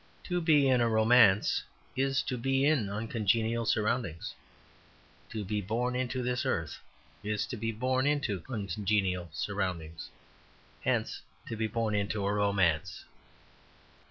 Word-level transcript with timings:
To 0.23 0.41
be 0.41 0.67
in 0.67 0.81
a 0.81 0.89
romance 0.89 1.61
is 1.95 2.23
to 2.23 2.35
be 2.35 2.65
in 2.65 2.89
uncongenial 2.89 3.67
surroundings. 3.67 4.33
To 5.29 5.45
be 5.45 5.61
born 5.61 5.95
into 5.95 6.23
this 6.23 6.43
earth 6.43 6.79
is 7.23 7.45
to 7.45 7.55
be 7.55 7.71
born 7.71 8.07
into 8.07 8.41
uncongenial 8.49 9.29
surroundings, 9.31 10.09
hence 10.83 11.21
to 11.45 11.55
be 11.55 11.67
born 11.67 11.93
into 11.93 12.25
a 12.25 12.33
romance. 12.33 13.05